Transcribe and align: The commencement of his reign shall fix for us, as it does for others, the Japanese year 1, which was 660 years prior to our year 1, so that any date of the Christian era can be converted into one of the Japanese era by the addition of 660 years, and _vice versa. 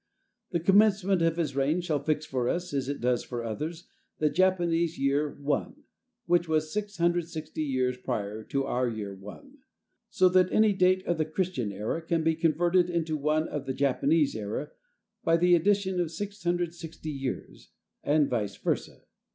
The 0.49 0.59
commencement 0.59 1.21
of 1.21 1.37
his 1.37 1.55
reign 1.55 1.79
shall 1.81 1.99
fix 2.03 2.25
for 2.25 2.49
us, 2.49 2.73
as 2.73 2.89
it 2.89 3.01
does 3.01 3.23
for 3.23 3.43
others, 3.43 3.87
the 4.17 4.31
Japanese 4.31 4.97
year 4.97 5.29
1, 5.35 5.75
which 6.25 6.47
was 6.47 6.73
660 6.73 7.61
years 7.61 7.97
prior 7.97 8.43
to 8.45 8.63
our 8.63 8.89
year 8.89 9.13
1, 9.13 9.57
so 10.09 10.27
that 10.29 10.51
any 10.51 10.73
date 10.73 11.05
of 11.05 11.19
the 11.19 11.25
Christian 11.25 11.71
era 11.71 12.01
can 12.01 12.23
be 12.23 12.33
converted 12.33 12.89
into 12.89 13.15
one 13.15 13.47
of 13.47 13.67
the 13.67 13.75
Japanese 13.75 14.35
era 14.35 14.71
by 15.23 15.37
the 15.37 15.53
addition 15.53 15.99
of 15.99 16.09
660 16.09 17.07
years, 17.11 17.69
and 18.03 18.27
_vice 18.27 18.59
versa. 18.59 19.03